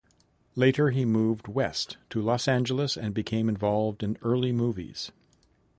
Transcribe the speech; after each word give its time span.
Later 0.55 0.89
he 0.89 1.05
moved 1.05 1.47
west 1.47 1.97
to 2.09 2.23
Los 2.23 2.47
Angeles 2.47 2.97
and 2.97 3.13
became 3.13 3.47
involved 3.47 4.01
in 4.01 4.17
early 4.23 4.51
movies. 4.51 5.11